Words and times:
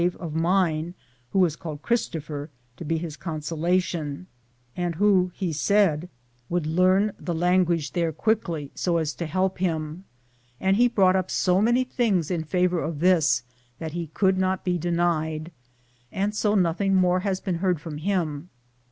.Google 0.01 0.17
THE 0.17 0.17
JOUHHET 0.17 0.25
OP 0.25 0.31
CORONADO 0.33 0.35
of 0.35 0.41
mine 0.43 0.93
who 1.29 1.37
was 1.39 1.55
called 1.55 1.81
Christopher, 1.83 2.49
to 2.77 2.83
be 2.83 2.97
his 2.97 3.15
consolation, 3.15 4.25
and 4.75 4.95
who 4.95 5.31
he 5.35 5.53
said 5.53 6.09
would 6.49 6.65
learn 6.65 7.11
the 7.19 7.35
language 7.35 7.91
there 7.91 8.11
quickly 8.11 8.71
so 8.73 8.97
as 8.97 9.13
to 9.13 9.27
help 9.27 9.59
him; 9.59 10.05
and 10.59 10.77
he 10.77 10.87
brought 10.87 11.15
up 11.15 11.29
so 11.29 11.61
many 11.61 11.83
things 11.83 12.31
in 12.31 12.43
favor 12.43 12.79
of 12.81 12.97
this 12.99 13.43
that 13.77 13.91
he 13.91 14.07
could 14.15 14.39
not 14.39 14.65
be 14.65 14.79
denied, 14.79 15.51
and 16.11 16.33
so 16.33 16.55
nothing 16.55 16.95
more 16.95 17.19
has 17.19 17.39
been 17.39 17.59
heard 17.59 17.79
from 17.79 17.99
him. 17.99 18.49